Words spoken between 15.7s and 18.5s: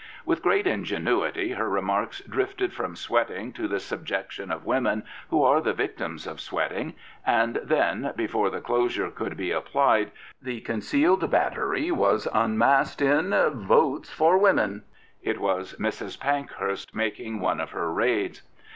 Mrs. Pankhurst making one of her raids.